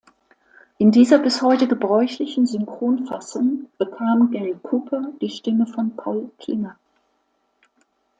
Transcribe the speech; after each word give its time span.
In 0.79 0.89
dieser 0.89 1.19
bis 1.19 1.43
heute 1.43 1.67
gebräuchlichen 1.67 2.47
Synchronfassung 2.47 3.67
bekam 3.77 4.31
Gary 4.31 4.57
Cooper 4.63 5.09
die 5.21 5.29
Stimme 5.29 5.67
von 5.67 5.95
Paul 5.95 6.31
Klinger. 6.39 6.75